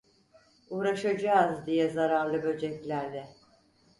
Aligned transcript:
Uğraşacağız 0.69 1.65
diye 1.65 1.89
zararlı 1.89 2.43
böceklerle... 2.43 3.29